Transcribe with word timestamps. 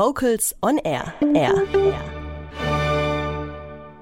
Vocals 0.00 0.56
on 0.62 0.78
Air. 0.78 1.12
Air. 1.34 1.62
Air. 1.74 2.00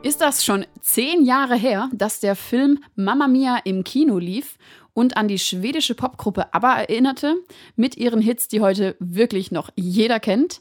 Ist 0.04 0.20
das 0.20 0.44
schon 0.44 0.64
zehn 0.80 1.24
Jahre 1.24 1.56
her, 1.56 1.90
dass 1.92 2.20
der 2.20 2.36
Film 2.36 2.84
Mamma 2.94 3.26
Mia 3.26 3.56
im 3.64 3.82
Kino 3.82 4.18
lief 4.18 4.58
und 4.94 5.16
an 5.16 5.26
die 5.26 5.40
schwedische 5.40 5.96
Popgruppe 5.96 6.54
ABBA 6.54 6.82
erinnerte, 6.82 7.34
mit 7.74 7.96
ihren 7.96 8.20
Hits, 8.20 8.46
die 8.46 8.60
heute 8.60 8.94
wirklich 9.00 9.50
noch 9.50 9.70
jeder 9.74 10.20
kennt? 10.20 10.60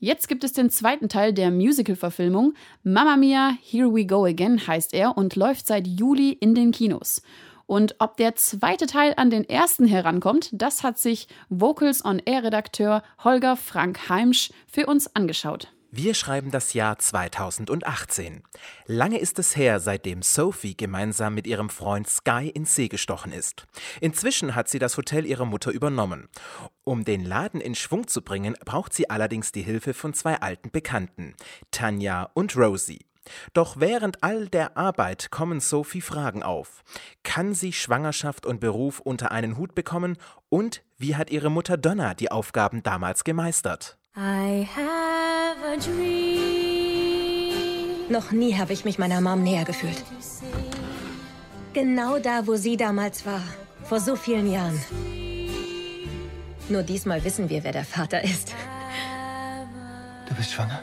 Jetzt 0.00 0.28
gibt 0.28 0.44
es 0.44 0.52
den 0.52 0.68
zweiten 0.68 1.08
Teil 1.08 1.32
der 1.32 1.50
Musical-Verfilmung. 1.50 2.52
Mamma 2.82 3.16
Mia, 3.16 3.52
Here 3.62 3.94
We 3.94 4.04
Go 4.04 4.26
Again 4.26 4.66
heißt 4.66 4.92
er 4.92 5.16
und 5.16 5.34
läuft 5.34 5.66
seit 5.66 5.86
Juli 5.86 6.32
in 6.32 6.54
den 6.54 6.72
Kinos. 6.72 7.22
Und 7.68 7.96
ob 7.98 8.16
der 8.16 8.34
zweite 8.34 8.86
Teil 8.86 9.12
an 9.18 9.28
den 9.28 9.46
ersten 9.46 9.86
herankommt, 9.86 10.48
das 10.52 10.82
hat 10.82 10.96
sich 10.96 11.28
Vocals 11.50 12.02
on 12.02 12.18
Air 12.24 12.44
Redakteur 12.44 13.02
Holger 13.22 13.56
Frank 13.56 14.08
Heimsch 14.08 14.50
für 14.66 14.86
uns 14.86 15.14
angeschaut. 15.14 15.68
Wir 15.90 16.14
schreiben 16.14 16.50
das 16.50 16.72
Jahr 16.72 16.98
2018. 16.98 18.42
Lange 18.86 19.18
ist 19.18 19.38
es 19.38 19.54
her, 19.54 19.80
seitdem 19.80 20.22
Sophie 20.22 20.78
gemeinsam 20.78 21.34
mit 21.34 21.46
ihrem 21.46 21.68
Freund 21.68 22.08
Sky 22.08 22.48
ins 22.48 22.74
See 22.74 22.88
gestochen 22.88 23.32
ist. 23.32 23.66
Inzwischen 24.00 24.54
hat 24.54 24.68
sie 24.68 24.78
das 24.78 24.96
Hotel 24.96 25.26
ihrer 25.26 25.44
Mutter 25.44 25.70
übernommen. 25.70 26.30
Um 26.84 27.04
den 27.04 27.22
Laden 27.22 27.60
in 27.60 27.74
Schwung 27.74 28.06
zu 28.06 28.22
bringen, 28.22 28.56
braucht 28.64 28.94
sie 28.94 29.10
allerdings 29.10 29.52
die 29.52 29.62
Hilfe 29.62 29.92
von 29.92 30.14
zwei 30.14 30.40
alten 30.40 30.70
Bekannten, 30.70 31.34
Tanja 31.70 32.30
und 32.32 32.56
Rosie. 32.56 33.07
Doch 33.52 33.76
während 33.78 34.22
all 34.22 34.48
der 34.48 34.76
Arbeit 34.76 35.30
kommen 35.30 35.60
Sophie 35.60 36.00
Fragen 36.00 36.42
auf. 36.42 36.82
Kann 37.22 37.54
sie 37.54 37.72
Schwangerschaft 37.72 38.46
und 38.46 38.60
Beruf 38.60 39.00
unter 39.00 39.32
einen 39.32 39.56
Hut 39.56 39.74
bekommen? 39.74 40.16
Und 40.48 40.82
wie 40.96 41.16
hat 41.16 41.30
ihre 41.30 41.50
Mutter 41.50 41.76
Donna 41.76 42.14
die 42.14 42.30
Aufgaben 42.30 42.82
damals 42.82 43.24
gemeistert? 43.24 43.98
I 44.16 44.66
have 44.76 45.64
a 45.64 45.76
dream. 45.76 46.48
Noch 48.10 48.32
nie 48.32 48.56
habe 48.56 48.72
ich 48.72 48.84
mich 48.84 48.98
meiner 48.98 49.20
Mom 49.20 49.42
näher 49.42 49.64
gefühlt. 49.64 50.02
Genau 51.74 52.18
da, 52.18 52.46
wo 52.46 52.56
sie 52.56 52.76
damals 52.76 53.26
war. 53.26 53.42
Vor 53.84 54.00
so 54.00 54.16
vielen 54.16 54.50
Jahren. 54.50 54.80
Nur 56.68 56.82
diesmal 56.82 57.22
wissen 57.24 57.48
wir, 57.48 57.62
wer 57.64 57.72
der 57.72 57.84
Vater 57.84 58.22
ist. 58.24 58.54
Du 60.28 60.34
bist 60.34 60.52
schwanger? 60.52 60.82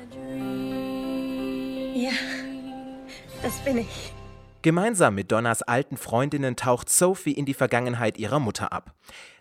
Das 3.41 3.57
bin 3.59 3.79
ich. 3.79 4.13
Gemeinsam 4.65 5.13
mit 5.13 5.31
Donnas 5.31 5.61
alten 5.61 5.95
Freundinnen 5.95 6.55
taucht 6.55 6.89
Sophie 6.89 7.33
in 7.33 7.45
die 7.45 7.53
Vergangenheit 7.53 8.17
ihrer 8.17 8.39
Mutter 8.39 8.73
ab. 8.73 8.95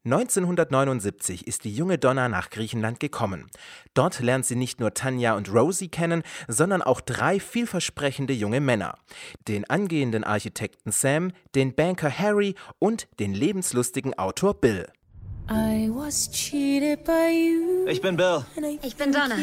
1979 0.05 1.47
ist 1.47 1.65
die 1.65 1.75
junge 1.75 1.97
Donna 1.97 2.29
nach 2.29 2.51
Griechenland 2.51 3.01
gekommen. 3.01 3.49
Dort 3.95 4.21
lernt 4.21 4.45
sie 4.45 4.55
nicht 4.55 4.81
nur 4.81 4.93
Tanja 4.93 5.35
und 5.35 5.51
Rosie 5.51 5.89
kennen, 5.89 6.25
sondern 6.47 6.83
auch 6.83 7.01
drei 7.01 7.41
vielversprechende 7.41 8.35
junge 8.35 8.61
Männer. 8.61 8.99
Den 9.49 9.65
angehenden 9.71 10.25
Architekten 10.25 10.93
Sam, 10.93 11.33
den 11.55 11.75
Banker 11.75 12.11
Harry 12.11 12.55
und 12.79 13.09
den 13.19 13.33
lebenslustigen 13.33 14.13
Autor 14.19 14.53
Bill. 14.53 14.87
Ich 17.87 18.03
bin 18.03 18.17
Bill. 18.19 18.45
Ich 18.83 18.97
bin 18.97 19.11
Donna. 19.11 19.37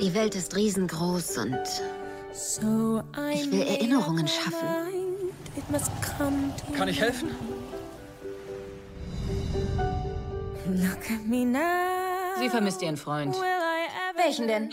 Die 0.00 0.14
Welt 0.14 0.34
ist 0.34 0.56
riesengroß 0.56 1.38
und 1.38 1.60
ich 2.32 3.50
will 3.50 3.62
Erinnerungen 3.62 4.26
schaffen. 4.26 4.68
Kann 6.76 6.88
ich 6.88 7.00
helfen? 7.00 7.30
Sie 12.38 12.48
vermisst 12.48 12.82
ihren 12.82 12.96
Freund. 12.96 13.36
Welchen 14.16 14.48
denn? 14.48 14.70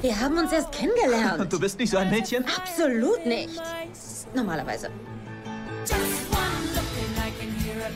Wir 0.00 0.20
haben 0.20 0.38
uns 0.38 0.52
erst 0.52 0.72
kennengelernt. 0.72 1.40
Und 1.40 1.52
du 1.52 1.60
bist 1.60 1.78
nicht 1.78 1.90
so 1.90 1.98
ein 1.98 2.10
Mädchen? 2.10 2.44
Absolut 2.44 3.24
nicht. 3.26 3.60
Normalerweise. 4.34 4.90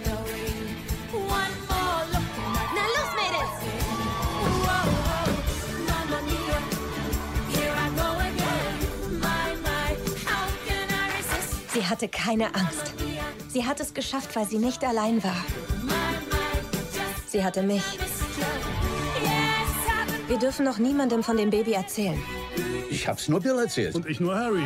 Na 0.04 0.33
Sie 11.84 11.90
hatte 11.90 12.08
keine 12.08 12.54
Angst. 12.54 12.94
Sie 13.48 13.66
hat 13.66 13.78
es 13.78 13.92
geschafft, 13.92 14.34
weil 14.36 14.48
sie 14.48 14.56
nicht 14.56 14.82
allein 14.82 15.22
war. 15.22 15.44
Sie 17.26 17.44
hatte 17.44 17.62
mich. 17.62 17.82
Wir 20.26 20.38
dürfen 20.38 20.64
noch 20.64 20.78
niemandem 20.78 21.22
von 21.22 21.36
dem 21.36 21.50
Baby 21.50 21.74
erzählen. 21.74 22.18
Ich 22.88 23.06
hab's 23.06 23.28
nur 23.28 23.40
Bill 23.40 23.58
erzählt. 23.58 23.94
Und 23.94 24.08
ich 24.08 24.18
nur 24.18 24.34
Harry. 24.34 24.64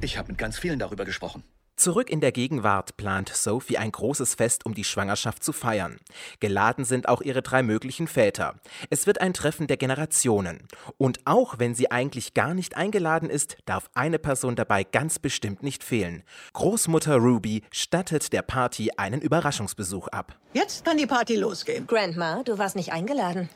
Ich 0.00 0.16
habe 0.16 0.28
mit 0.28 0.38
ganz 0.38 0.58
vielen 0.58 0.78
darüber 0.78 1.04
gesprochen. 1.04 1.44
Zurück 1.80 2.10
in 2.10 2.20
der 2.20 2.30
Gegenwart 2.30 2.98
plant 2.98 3.30
Sophie 3.30 3.78
ein 3.78 3.90
großes 3.90 4.34
Fest, 4.34 4.66
um 4.66 4.74
die 4.74 4.84
Schwangerschaft 4.84 5.42
zu 5.42 5.54
feiern. 5.54 5.96
Geladen 6.38 6.84
sind 6.84 7.08
auch 7.08 7.22
ihre 7.22 7.40
drei 7.40 7.62
möglichen 7.62 8.06
Väter. 8.06 8.56
Es 8.90 9.06
wird 9.06 9.22
ein 9.22 9.32
Treffen 9.32 9.66
der 9.66 9.78
Generationen. 9.78 10.68
Und 10.98 11.20
auch 11.24 11.58
wenn 11.58 11.74
sie 11.74 11.90
eigentlich 11.90 12.34
gar 12.34 12.52
nicht 12.52 12.76
eingeladen 12.76 13.30
ist, 13.30 13.56
darf 13.64 13.88
eine 13.94 14.18
Person 14.18 14.56
dabei 14.56 14.84
ganz 14.84 15.18
bestimmt 15.18 15.62
nicht 15.62 15.82
fehlen. 15.82 16.22
Großmutter 16.52 17.16
Ruby 17.16 17.62
stattet 17.70 18.34
der 18.34 18.42
Party 18.42 18.90
einen 18.98 19.22
Überraschungsbesuch 19.22 20.08
ab. 20.08 20.36
Jetzt 20.52 20.84
kann 20.84 20.98
die 20.98 21.06
Party 21.06 21.36
losgehen. 21.36 21.86
Grandma, 21.86 22.42
du 22.42 22.58
warst 22.58 22.76
nicht 22.76 22.92
eingeladen. 22.92 23.48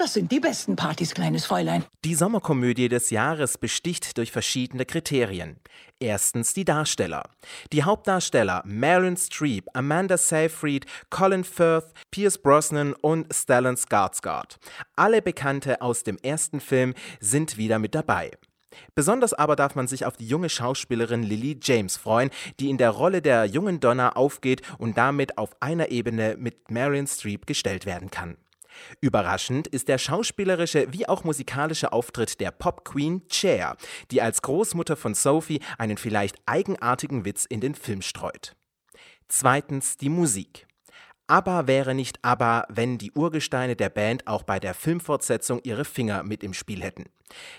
Das 0.00 0.14
sind 0.14 0.32
die 0.32 0.40
besten 0.40 0.76
Partys, 0.76 1.12
kleines 1.12 1.44
Fräulein. 1.44 1.84
Die 2.06 2.14
Sommerkomödie 2.14 2.88
des 2.88 3.10
Jahres 3.10 3.58
besticht 3.58 4.16
durch 4.16 4.32
verschiedene 4.32 4.86
Kriterien. 4.86 5.58
Erstens 5.98 6.54
die 6.54 6.64
Darsteller. 6.64 7.24
Die 7.74 7.82
Hauptdarsteller 7.82 8.62
Meryl 8.64 9.18
Streep, 9.18 9.66
Amanda 9.74 10.16
Seyfried, 10.16 10.86
Colin 11.10 11.44
Firth, 11.44 11.92
Pierce 12.10 12.38
Brosnan 12.38 12.94
und 12.94 13.26
Stellan 13.30 13.76
Skarsgård. 13.76 14.56
Alle 14.96 15.20
Bekannte 15.20 15.82
aus 15.82 16.02
dem 16.02 16.16
ersten 16.22 16.60
Film 16.60 16.94
sind 17.20 17.58
wieder 17.58 17.78
mit 17.78 17.94
dabei. 17.94 18.30
Besonders 18.94 19.34
aber 19.34 19.54
darf 19.54 19.74
man 19.74 19.86
sich 19.86 20.06
auf 20.06 20.16
die 20.16 20.26
junge 20.26 20.48
Schauspielerin 20.48 21.24
Lily 21.24 21.60
James 21.62 21.98
freuen, 21.98 22.30
die 22.58 22.70
in 22.70 22.78
der 22.78 22.88
Rolle 22.88 23.20
der 23.20 23.44
jungen 23.44 23.80
Donna 23.80 24.16
aufgeht 24.16 24.62
und 24.78 24.96
damit 24.96 25.36
auf 25.36 25.50
einer 25.60 25.90
Ebene 25.90 26.36
mit 26.38 26.70
Marion 26.70 27.06
Streep 27.06 27.46
gestellt 27.46 27.84
werden 27.84 28.10
kann. 28.10 28.38
Überraschend 29.00 29.66
ist 29.66 29.88
der 29.88 29.98
schauspielerische 29.98 30.86
wie 30.90 31.08
auch 31.08 31.24
musikalische 31.24 31.92
Auftritt 31.92 32.40
der 32.40 32.50
Pop-Queen 32.50 33.22
Cher, 33.30 33.76
die 34.10 34.22
als 34.22 34.42
Großmutter 34.42 34.96
von 34.96 35.14
Sophie 35.14 35.60
einen 35.78 35.96
vielleicht 35.96 36.36
eigenartigen 36.46 37.24
Witz 37.24 37.44
in 37.44 37.60
den 37.60 37.74
Film 37.74 38.02
streut. 38.02 38.56
Zweitens 39.28 39.96
die 39.96 40.08
Musik. 40.08 40.66
ABBA 41.28 41.68
wäre 41.68 41.94
nicht 41.94 42.18
ABBA, 42.24 42.66
wenn 42.70 42.98
die 42.98 43.12
Urgesteine 43.12 43.76
der 43.76 43.88
Band 43.88 44.26
auch 44.26 44.42
bei 44.42 44.58
der 44.58 44.74
Filmfortsetzung 44.74 45.60
ihre 45.62 45.84
Finger 45.84 46.24
mit 46.24 46.42
im 46.42 46.52
Spiel 46.52 46.82
hätten. 46.82 47.04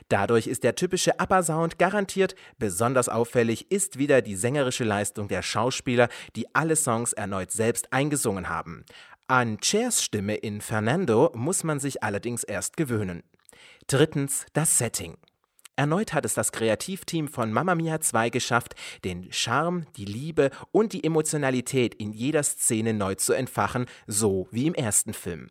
Dadurch 0.09 0.47
ist 0.47 0.65
der 0.65 0.75
typische 0.75 1.21
ABBA-Sound 1.21 1.79
garantiert, 1.79 2.35
besonders 2.57 3.07
auffällig 3.07 3.71
ist 3.71 3.97
wieder 3.97 4.21
die 4.21 4.35
sängerische 4.35 4.83
Leistung 4.83 5.29
der 5.29 5.41
Schauspieler, 5.41 6.09
die 6.35 6.53
alle 6.53 6.75
Songs 6.75 7.13
erneut 7.13 7.51
selbst 7.51 7.93
eingesungen 7.93 8.49
haben. 8.49 8.83
An 9.31 9.59
Chers 9.61 10.03
Stimme 10.03 10.35
in 10.35 10.59
Fernando 10.59 11.31
muss 11.33 11.63
man 11.63 11.79
sich 11.79 12.03
allerdings 12.03 12.43
erst 12.43 12.75
gewöhnen. 12.75 13.23
Drittens 13.87 14.45
das 14.51 14.77
Setting. 14.77 15.15
Erneut 15.77 16.11
hat 16.11 16.25
es 16.25 16.33
das 16.33 16.51
Kreativteam 16.51 17.29
von 17.29 17.53
Mamma 17.53 17.75
Mia 17.75 18.01
2 18.01 18.29
geschafft, 18.29 18.75
den 19.05 19.31
Charme, 19.31 19.85
die 19.95 20.03
Liebe 20.03 20.49
und 20.73 20.91
die 20.91 21.05
Emotionalität 21.05 21.95
in 21.95 22.11
jeder 22.11 22.43
Szene 22.43 22.93
neu 22.93 23.15
zu 23.15 23.31
entfachen, 23.31 23.85
so 24.05 24.49
wie 24.51 24.67
im 24.67 24.73
ersten 24.73 25.13
Film. 25.13 25.47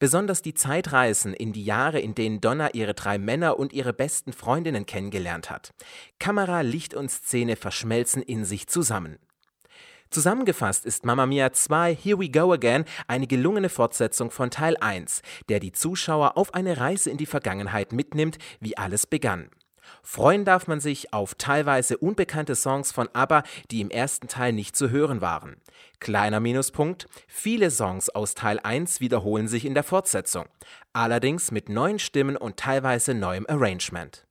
Besonders 0.00 0.42
die 0.42 0.54
Zeitreisen 0.54 1.32
in 1.32 1.52
die 1.52 1.64
Jahre, 1.64 2.00
in 2.00 2.16
denen 2.16 2.40
Donna 2.40 2.70
ihre 2.72 2.94
drei 2.94 3.18
Männer 3.18 3.60
und 3.60 3.72
ihre 3.72 3.92
besten 3.92 4.32
Freundinnen 4.32 4.86
kennengelernt 4.86 5.50
hat. 5.50 5.72
Kamera, 6.18 6.62
Licht 6.62 6.94
und 6.94 7.12
Szene 7.12 7.54
verschmelzen 7.54 8.22
in 8.22 8.44
sich 8.44 8.66
zusammen. 8.66 9.20
Zusammengefasst 10.10 10.86
ist 10.86 11.06
Mamma 11.06 11.24
Mia 11.24 11.52
2 11.52 11.94
Here 11.94 12.18
We 12.18 12.30
Go 12.30 12.52
Again 12.52 12.84
eine 13.06 13.28
gelungene 13.28 13.68
Fortsetzung 13.68 14.32
von 14.32 14.50
Teil 14.50 14.76
1, 14.80 15.22
der 15.48 15.60
die 15.60 15.70
Zuschauer 15.70 16.36
auf 16.36 16.52
eine 16.52 16.78
Reise 16.78 17.10
in 17.10 17.16
die 17.16 17.26
Vergangenheit 17.26 17.92
mitnimmt, 17.92 18.38
wie 18.58 18.76
alles 18.76 19.06
begann. 19.06 19.50
Freuen 20.02 20.44
darf 20.44 20.66
man 20.66 20.80
sich 20.80 21.12
auf 21.12 21.36
teilweise 21.36 21.96
unbekannte 21.96 22.56
Songs 22.56 22.90
von 22.90 23.08
ABBA, 23.12 23.44
die 23.70 23.80
im 23.80 23.90
ersten 23.90 24.26
Teil 24.26 24.52
nicht 24.52 24.76
zu 24.76 24.90
hören 24.90 25.20
waren. 25.20 25.58
Kleiner 26.00 26.40
Minuspunkt, 26.40 27.06
viele 27.28 27.70
Songs 27.70 28.10
aus 28.10 28.34
Teil 28.34 28.58
1 28.58 29.00
wiederholen 29.00 29.46
sich 29.46 29.64
in 29.64 29.74
der 29.74 29.84
Fortsetzung, 29.84 30.46
allerdings 30.92 31.52
mit 31.52 31.68
neuen 31.68 32.00
Stimmen 32.00 32.36
und 32.36 32.56
teilweise 32.56 33.14
neuem 33.14 33.46
Arrangement. 33.48 34.26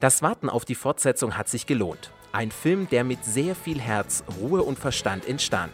Das 0.00 0.22
Warten 0.22 0.50
auf 0.50 0.64
die 0.64 0.74
Fortsetzung 0.74 1.36
hat 1.36 1.48
sich 1.48 1.66
gelohnt. 1.66 2.10
Ein 2.32 2.50
Film, 2.50 2.88
der 2.90 3.04
mit 3.04 3.24
sehr 3.24 3.54
viel 3.54 3.80
Herz, 3.80 4.24
Ruhe 4.40 4.62
und 4.62 4.78
Verstand 4.78 5.26
entstand. 5.26 5.72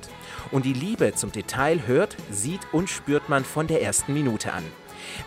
Und 0.50 0.64
die 0.64 0.74
Liebe 0.74 1.14
zum 1.14 1.32
Detail 1.32 1.86
hört, 1.86 2.16
sieht 2.30 2.60
und 2.72 2.90
spürt 2.90 3.28
man 3.28 3.44
von 3.44 3.66
der 3.66 3.82
ersten 3.82 4.12
Minute 4.12 4.52
an. 4.52 4.64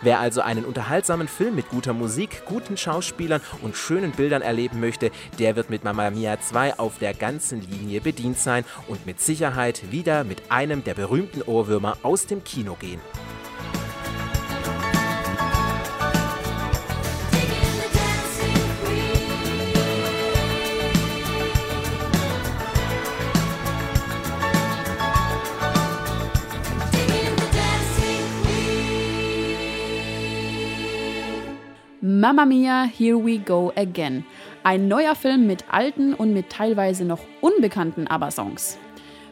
Wer 0.02 0.20
also 0.20 0.40
einen 0.40 0.64
unterhaltsamen 0.64 1.26
Film 1.26 1.56
mit 1.56 1.68
guter 1.68 1.92
Musik, 1.92 2.44
guten 2.46 2.76
Schauspielern 2.76 3.42
und 3.62 3.76
schönen 3.76 4.12
Bildern 4.12 4.42
erleben 4.42 4.78
möchte, 4.78 5.10
der 5.40 5.56
wird 5.56 5.68
mit 5.68 5.82
Mamma 5.82 6.10
Mia 6.10 6.40
2 6.40 6.78
auf 6.78 6.98
der 6.98 7.12
ganzen 7.12 7.60
Linie 7.60 8.00
bedient 8.00 8.38
sein 8.38 8.64
und 8.86 9.04
mit 9.04 9.20
Sicherheit 9.20 9.90
wieder 9.90 10.22
mit 10.22 10.50
einem 10.50 10.84
der 10.84 10.94
berühmten 10.94 11.42
Ohrwürmer 11.42 11.98
aus 12.02 12.26
dem 12.26 12.44
Kino 12.44 12.76
gehen. 12.78 13.00
Mamma 32.20 32.46
Mia, 32.46 32.84
Here 32.84 33.16
We 33.16 33.38
Go 33.38 33.72
Again. 33.74 34.24
Ein 34.62 34.86
neuer 34.86 35.16
Film 35.16 35.48
mit 35.48 35.64
alten 35.72 36.14
und 36.14 36.32
mit 36.32 36.48
teilweise 36.48 37.04
noch 37.04 37.18
unbekannten 37.40 38.06
ABBA-Songs. 38.06 38.78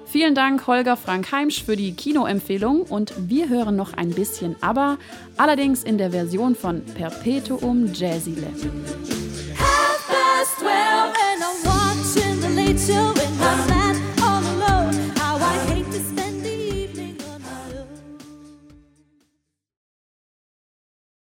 Vielen 0.05 0.35
Dank, 0.35 0.67
Holger 0.67 0.97
Frank 0.97 1.31
Heimsch, 1.31 1.63
für 1.63 1.77
die 1.77 1.95
Kinoempfehlung 1.95 2.83
und 2.83 3.15
wir 3.29 3.49
hören 3.49 3.77
noch 3.77 3.93
ein 3.93 4.11
bisschen 4.11 4.57
ABBA, 4.61 4.99
allerdings 5.37 5.85
in 5.85 5.97
der 5.97 6.11
Version 6.11 6.57
von 6.57 6.85
Perpetuum 6.85 7.87
Jazzile. 7.95 8.49